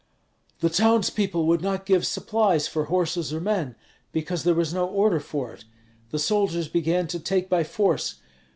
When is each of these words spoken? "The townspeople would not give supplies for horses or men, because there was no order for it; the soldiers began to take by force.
"The 0.61 0.69
townspeople 0.71 1.45
would 1.45 1.61
not 1.61 1.85
give 1.85 2.07
supplies 2.07 2.67
for 2.67 2.85
horses 2.85 3.31
or 3.31 3.39
men, 3.39 3.75
because 4.11 4.43
there 4.43 4.55
was 4.55 4.73
no 4.73 4.87
order 4.87 5.19
for 5.19 5.53
it; 5.53 5.63
the 6.09 6.17
soldiers 6.17 6.67
began 6.67 7.05
to 7.05 7.19
take 7.19 7.47
by 7.49 7.63
force. 7.63 8.15